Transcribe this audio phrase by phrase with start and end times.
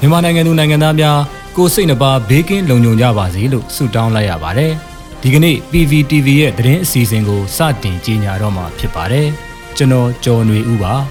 [0.00, 1.18] မြန်မာနိုင်ငံသူနိုင်ငံသားများ
[1.56, 4.72] ကိုယ်စိတ်နှပါဘေးကင်းလုံခြုံကြပါစေလို့ဆုတောင်းလိုက်ရပါတယ်။
[5.22, 9.26] ဒီကနေ့ PVTV ရဲ့သတင်းအစီအစဉ်ကိုစတင်ကြီးညာတော့မှာဖြစ်ပါတယ်။
[9.76, 10.94] ကျွန်တော်ကျော်နေဦးပါ။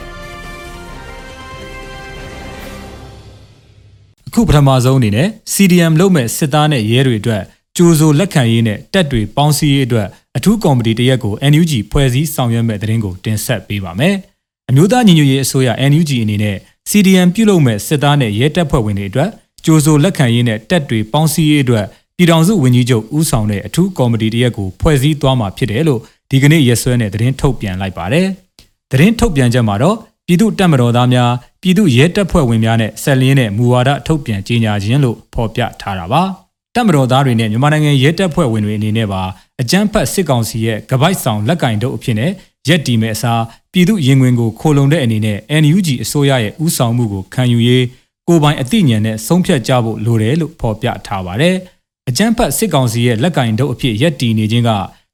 [4.28, 7.44] အခုပထမဆုံးအနေနဲ့ CDM လုပ်မဲ့စစ်သားနဲ့ရဲတွေအတွက်
[7.78, 10.08] ကြိုးစိုးလက်ခံရေးနဲ့တက်တွေပေါင်းစည်းရေးအတွက်
[10.38, 14.16] အထူးကော်မတီတရက်ကို NUG ဖွဲ့စည်းဆောင်ရွက်မဲ့သတင်းကိုတင်ဆက်ပေးပါမယ်။
[14.70, 16.58] အမျိုးသားညီညွတ်ရေးအစိုးရ NUG အနေနဲ့
[16.96, 19.30] CDM ပြုလုပ်မဲ့စစ်သားနဲ့ရဲတပ်ဖွဲ့ဝင်တွေအတွက်
[19.66, 21.86] ကြိုးစိုးလက်ခံရေးနဲ့တက်တွေပေါင်းစည်းရေးအတွက်
[22.18, 28.28] ပြည်ထောင်စုဝန်ကြီးချုပ်ဦးဆောင်တဲ့အထူးကော်မတီတရက်ကိုဖွဲ့စည်းသွားမှာဖြစ်တယ်လို့ဒီကနေ့ရက်စွဲနဲ့သတင်းထုတ်ပြန်လိုက်ပါတယ်။
[28.92, 36.24] သတင်းထုတ်ပြန်ချက်မှာတော့ပြည်သူ့တပ်မတော်သားများပြည်သူ့ရဲတပ်ဖွဲ့ဝင်များနဲ့ဆက်လင်းတဲ့မူဝါဒထုတ်ပြန်ကြေညာခြင်းလို့ဖော်ပြထားတာပါ။
[36.76, 39.22] တပ်မတော်သားတွေနဲ့မြန်မာနိုင်ငံရဲတပ်ဖွဲ့ဝင်တွေအနေနဲ့ပါ
[39.62, 42.32] အကြမ်းဖက်စစ်ကောင်စီရဲ့ကပိုက်ဆောင်လက်ကင်တို့အဖြစ်နဲ့
[42.68, 43.42] ရက်တီမဲ့အစား
[43.72, 47.86] ပြည်သူရင်ဝင်ကိုခိုလုံတဲ့အနေနဲ့ NUG အစိုးရရဲ့ဥဆောင်မှုကိုခံယူရေး
[48.28, 51.56] ကိုပိုင်အသိဉာဏ်နဲ့ဆုံးဖြတ်ကြဖို့လိုတယ်လို့ဖော်ပြထားပါတယ်။
[52.10, 54.70] အကြမ်းဖက်စစ်ကောင်စီရဲ့လက်ကင်တို့အဖြစ်ရက်တီနေခြင်းက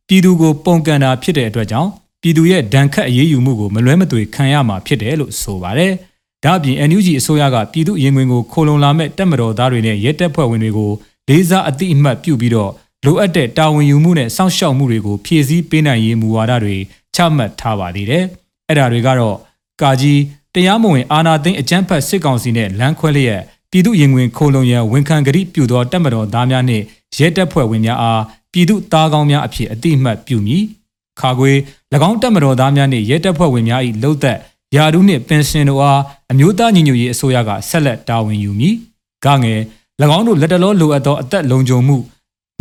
[0.07, 1.89] ပြည်သူကိုပုံကန်တာဖြစ်တဲ့အတွက်ကြောင့်
[2.21, 5.93] ပြည်သူရဲ့ဒဏ်ခတ်အရေးယူမှုကိုမလွဲမသွေခံရမှာဖြစ်တယ်လို့ဆိုပါတယ်။
[6.43, 10.91] ဒါ့အပြင် NUG အစိုးရကပြည်သူရင်ဝင်ကိုခိုလုံလာမဲ့တပ်မတော်သားတွေနဲ့ရဲတပ်ဖွဲ့ဝင်တွေကို
[11.29, 12.71] လေးစားအသိအမှတ်ပြုပြီးတော့
[13.05, 16.77] လိုအပ်တဲ့တာဝန်ယူမှုနဲ့စောင့်ရှောက်မှုတွေကိုဖြည့်ဆည်းပေးနိုင်ရေးမူဝါဒတွေ
[17.15, 18.23] ချမှတ်ထားပါသေးတယ်။
[18.67, 19.35] အဲ့ဒါတွေကတော့
[19.81, 20.21] ကာကြီး
[20.53, 26.83] တရားမဝင်အာဏာသိမ်းအကြမ်းဖက်စစ်ကောင်စီနဲ့လမ်းခွဲလျက်ပြည်သူရင်ဝင်ခိုလုံရန်ဝန်ခံကြိပြုသောတပ်မတော်သားများနှင့်
[27.17, 30.63] ရဲတပ်ဖွဲ့ဝင်များအားပြည်သူသားကောင်းများအဖြစ်အတိအမှတ်ပြုမည်။
[31.19, 31.51] ခါခွေ၎
[32.09, 34.37] င်းတပ်မတော်သားများနှင့်ရဲတပ်ဖွဲ့ဝင်များ၏လှုပ်သက်
[34.75, 36.01] ယာဒုနှင့်ပင်စင်တို့အား
[36.31, 38.75] အမျိုးသားညီညွတ်ရေးအစိုးရကဆက်လက်တာဝန်ယူမည်။
[39.25, 39.61] ကငယ်၎
[40.17, 41.97] င်းတို့လက်တလောလိုအပ်သောအသက်လုံခြုံမှု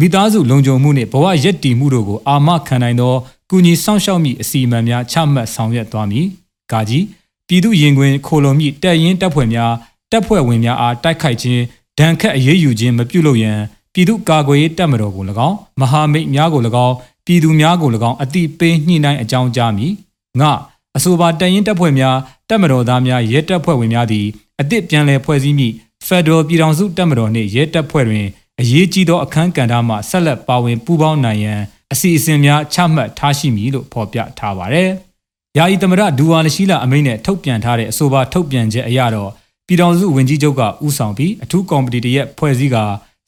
[0.01, 3.15] မိသားစုလုံခြုံမှုနှင့်ဘဝရည်တည်မှုတို့ကိုအာမခံနိုင်သော
[3.51, 6.27] ကုညီစောင့်ရှောက်မိအစီအမံများချမှတ်ဆောင်ရွက်သွားမည်။
[6.73, 7.05] ကာကြီး
[7.49, 9.73] ပြည်သူရင်ခွင်ခိုလုံမိတပ်ရင်းတပ်ဖွဲ့များ
[10.11, 11.63] တပ်ဖွဲ့ဝင်များအားတိုက်ခိုက်ခြင်း
[11.99, 13.59] ဒဏ်ခတ်အရေးယူခြင်းမပြုလုပ်ရန်
[13.93, 16.95] ပြည်သူကာကွယ်ရေးတပ်မတော်ကို၎င်းမဟာမိတ်များကို၎င်း
[17.27, 19.93] ပြည်သူများကို၎င်းအတိပေးညှိနှိုင်းအကြောင်းကြားမည်။
[20.41, 20.51] ငါ
[20.97, 22.17] အဆိုပါတပ်ရင်းတပ်ဖွဲ့များ
[22.49, 24.27] တပ်မတော်သားများရဲတပ်ဖွဲ့ဝင်များသည်
[24.61, 25.69] အသည့်ပြန်လည်ဖွဲ့စည်းမိ
[26.09, 28.27] Federal ပြည်ထောင်စုတပ်မတော်နှင့်ရဲတပ်ဖွဲ့တွင်
[28.61, 31.61] အရေးကြီးသောအခမ်းကဏ္ဍမှဆက်လက်ပါဝင်ပူးပေါင်းနိုင်ရန်
[31.93, 34.91] အစီအစဉ်များချမှတ်ထားရှိမည်လို့ဖော်ပြထားပါတယ်။
[35.59, 39.31] ယာယီသမရဒူဝါလရှိလာအမိန့်နဲ့ထုတ်ပြန်ထားတဲ့အဆိုပါထုတ်ပြန်ချက်အရတော့
[39.67, 42.79] ပြည်ထောင်စုဝန်ကြီးချုပ်ကဦးဆောင်ပြီးအထူးကော်မတီတရက်ဖွဲ့စည်းက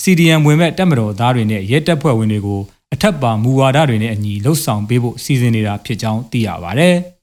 [0.03, 2.61] CDM ဝင်မဲ့တပ်မတော်သားတွေနဲ့ရဲတပ်ဖွဲ့ဝင်တွေကို
[2.95, 6.97] အထက်ပါမူဝါဒတွေနဲ့အညီလှုပ်ဆောင်ပေးဖို့စီစဉ်နေတာဖြစ်ကြောင်းသိရပါတယ်။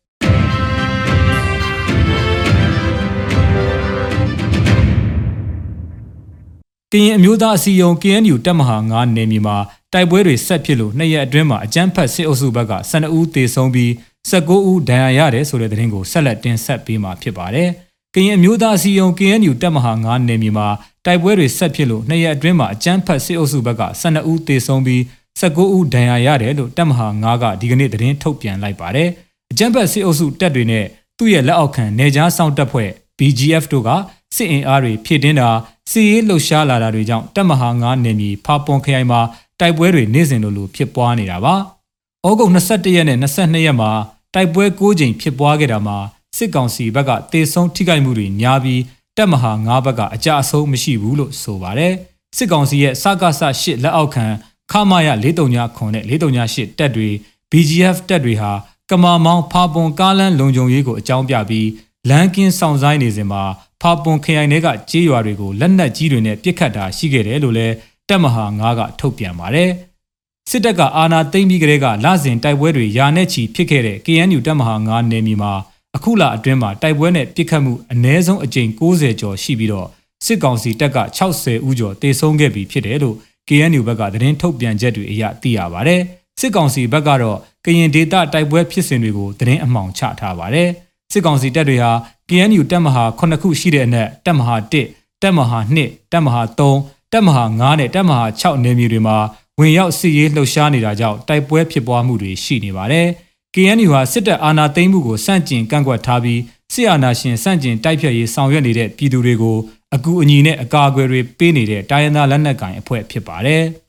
[6.94, 9.58] ကရင်အမျိုးသားအစည်းအရုံး KNU တပ်မဟာ9နယ်မြေမှာ
[9.94, 13.92] တိုက်ပွဲတွေဆက်ဖြစ်လို့နှစ်ရက်အတွင်းမှာအကြမ်းဖက်စစ်အုပ်စုဘက်က12ဦးသေဆုံးပြီး
[14.30, 17.70] 19ဦးဒဏ်ရာရတယ်ဆိုတဲ့သတင်းကိုဆက်လက်တင်ဆက်ပေးမှာဖြစ်ပါတယ်။
[18.16, 20.68] ကရင်အမျိုးသားအစည်းအရုံး KNU တပ်မဟာ9နယ်မြေမှာ
[21.06, 25.02] တိုက်ပွဲတွေဆက်ဖြစ်လို့နှစ်ရက်အတွင်းမှာအကြမ်းဖက်စစ်အုပ်စုဘက်က12ဦးသေဆုံးပြီး
[25.40, 29.10] 19ဦးဒဏ်ရာရတယ်လို့တပ်မဟာ9ကဒီကနေ့သတင်းထုတ်ပြန်လိုက်ပါတယ်။
[29.52, 30.86] အကြမ်းဖက်စစ်အုပ်စုတပ်တွေနဲ့
[31.18, 33.90] သူ့ရဲ့လက်အောက်ခံနေကြားဆောင်တပ်ဖွဲ့ BGF တို့က
[34.36, 35.50] စစ်အင်အားတွေဖြည့်တင်းတာ
[35.92, 39.22] စီရေးလှုပ်ရှားလာတာတွေကြောင့်တပ်မဟာ9နယ်မြေဖာပွန်ခရိုင်မှာ
[39.60, 41.56] တိုက်ပွဲတွေနေ့စဉ်လိုလိုဖြစ်ပွားနေတာပါ။
[42.28, 43.92] ဩဂုတ်21ရက်နဲ့22ရက်မှာ
[44.34, 45.98] တိုက်ပွဲ9ကြိမ်ဖြစ်ပွားခဲ့တာမှာ
[46.38, 48.82] စစ်ကောင်စီဘက်ကတေဆုံးထိခိုက်မှုတွေများပြီး
[49.18, 51.94] တပ်မဟာ9ဘက်ကအကြအဆုံးမရှိဘူးလို့ဆိုပါတယ်။
[52.38, 54.26] စစ်ကောင်စီရဲ့စကားဆရှစ်လက်အောက်ခံ
[54.72, 57.10] ခမာယ439ခွန်နဲ့438တပ်တွေ
[57.52, 58.52] BGF တပ်တွေဟာ
[58.90, 61.68] ကမာမောင်ဖာပွန်ကားလန်းလုံခြုံရေးကိုအကြောင်းပြပြီး
[62.10, 63.44] လမ်းကင်းဆောင်ဆိုင်နေစဉ်မှာ
[63.82, 67.74] ဖာပွန်ခရိုင်တွေကကြေးရွာတွေကိုလက်နက်ကြီးတွေနဲ့ပစ်ခတ်တာရှိခဲ့တယ်လို့လည်း
[68.10, 69.72] တပ်မဟာ9ကထုတ်ပြန်ပါတယ်။
[70.50, 75.54] စစ်တပ်ကအာဏာသိမ်းပြီးကတည်းကလစဉ်တိုက်ပွဲတွေယာနဲ့ချီဖြစ်ခဲ့တဲ့ KNU တပ်မဟာ9နယ်မြေမှာ
[75.96, 79.88] အခုလအတွင်းမှာတိုက်ပွဲနဲ့ပစ်ခတ်မှုအ ਨੇ ဆုံးအကြိမ်60ကျော်ရှိပြီးတော့
[80.26, 83.16] စစ်ကောင်စီတပ်က60ဦးကျော်တေဆုံးခဲ့ပြီဖြစ်တယ်လို့
[83.48, 86.02] KNU ဘက်ကသတင်းထုတ်ပြန်ချက်တွေအရသိရပါတယ်။
[86.40, 90.70] စစ်ကောင်စီဘက်ကတော့ကရင်ဒေသတိုက်ပွဲဖြစ်စဉ်တွေကိုသတင်းအမှောင်ချထားပါတယ်။
[91.12, 91.92] စစ်ကောင်စီတပ်တွေဟာ
[92.30, 99.18] KNU တပ်မဟာ9ခုရှိတဲ့အနက်တပ်မဟာ1တပ်မဟာ2တပ်မဟာ3 တပ်မဟာ9နဲ့တပ်မဟာ6နယ်မြေတွေမှာ
[99.60, 103.08] ဝင်ရောက်စစ်ရေးလှုပ်ရှားနေတာကြောင့်တိုက်ပွဲဖြစ်ပွားမှုတွေရှိနေပါတယ်။
[103.56, 106.42] KNU ဟာစစ်တပ်အာဏာသိမ်းမှုကိုစန့်ကျင်ကန့်ကွက်ထားပြီး
[106.74, 109.58] စစ်အာဏာရှင်စန့်ကျင်တိုက်ဖြတ်ရေးဆောင်ရွက်နေတဲ့ပြည်သူတွေကို
[109.96, 113.64] အကူအညီနဲ့အကာအကွယ်တွေပေးနေတဲ့တိုင်းရင်းသားလက်နက်ကိုင်အဖွဲ့ဖြစ်ပါတယ်။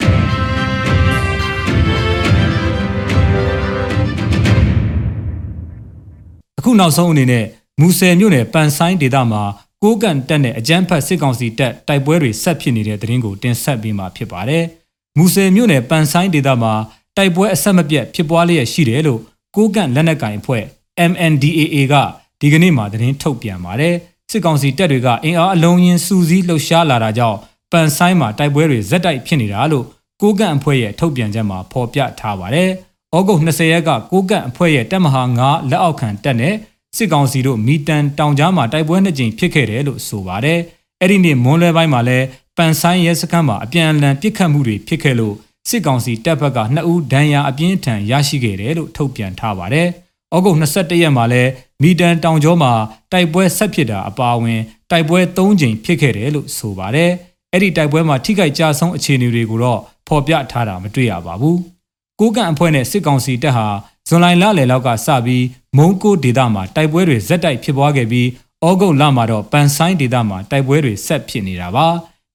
[6.59, 7.45] အခုနောက်ဆုံးအနေနဲ့
[7.81, 9.43] မူဆယ်မြို့နယ်ပန်ဆိုင်ဒေသမှာ
[9.83, 14.65] ကိုးကန်တက်နဲ့အကြမ်းဖက်စစ်ကောင်စီတပ်တိုက်ပွဲတွေဆက်ဖြစ်နေတဲ့သတင်းကိုတင်ဆက်ပေးမှာဖြစ်ပါတယ်။
[15.17, 16.73] မူဆယ်မြို့နယ်ပန်ဆိုင်ဒေသမှာ
[17.17, 19.21] တိုက်ပွဲအဆက်မပြတ်ဖြစ်ပွားလျက်ရှိတယ်လို့
[19.57, 20.65] ကိုးကန်လက်နက်ကိုင်အဖွဲ့
[21.11, 21.95] MNDAA က
[22.41, 23.95] ဒီကနေ့မှသတင်းထုတ်ပြန်ပါတယ်
[24.31, 27.39] စစ်ကောင်စီတပ်တွေကအင်အားအလုံးရင်းစူးစီးလှုပ်ရှားလာတာကြောင့်
[27.73, 29.85] ပန်ဆိုင်မှာတိုက်ပွဲတွေဇက်တိုက်ဖြစ်နေတာလို့
[30.23, 32.71] ကိုကန့်အဖွဲ့ရဲ့ထုတ်ပြန်ချက်မှာဖော်ပြထားပါတယ်။
[33.17, 36.55] ဩဂုတ်20ရက်ကကိုကန့်အဖွဲ့ရဲ့တပ်မဟာ9လက်အောက်ခံတပ်နဲ့
[36.99, 40.61] စစ်ကောင်စီတို့မီတန်တောင်ကြားမှာတိုက်ပွဲနှစ်ကြိမ်ဖြစ်ခဲ့တယ်လို့ဆိုပါတယ်။
[41.01, 45.35] အဲ့ဒီနေ့မွန်းလွဲပိုင်းမှာလည်းပန်ဆိုင်ရဲစခန်းမှာအပြန်အလှန်ပစ်ခတ်မှုတွေဖြစ်ခဲ့လို့
[45.69, 49.89] စစ်ကောင်စီတပ်ဘက်က2ဦးဒဏ်ရာအပြင်းထန်ရရှိခဲ့တယ်လို့ထုတ်ပြန်ထားပါတယ်။
[50.35, 51.51] ဩဂုတ်21ရက်မှာလည်း
[51.83, 52.73] မီတန်တောင်ကျောမှာ
[53.13, 54.61] တိုက်ပွဲဆက်ဖြစ်တာအပါအဝင်
[54.91, 57.11] တိုက်ပွဲ3ကြိမ်ဖြစ်ခဲ့တယ်လို့ဆိုပါတယ်။
[57.53, 61.57] အဲ့ဒီတိုက်ပွဲမှာထိခိုက်ကြဆုံးအခြေအနေတွေကိုတော့ဖော်ပြထားတာမတွေ့ရပါဘူး။
[62.21, 63.67] ကိုကန့်အဖွဲ့နဲ့စစ်ကောင်စီတပ်ဟာ
[64.09, 65.45] ဇွန်လလလယ်လောက်ကစပြီး
[65.77, 68.29] မုံကိုဒေသမှာတိုက်ပွဲတွေဇက်တိုက်ဖြစ်ပွားခဲ့ပြီး
[68.67, 71.87] ဩဂုတ်လမှာတော့ပန်ဆိုင်ဒေသမှာတိုက်ပွဲတွေဆက်ဖြစ်နေတာပါ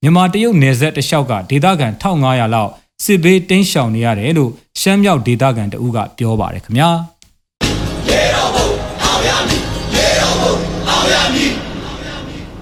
[0.01, 2.71] မြန်မာတရုတ်နယ်စပ်တလျှောက်ကဒေသခံ1500လောက်
[3.03, 6.91] စစ်ဘေးတင်းရှောင်နေရတယ်လို့ရှမ်းမြောက်ဒေသခံတအူးကပြောပါတယ်ခင်ဗျာ။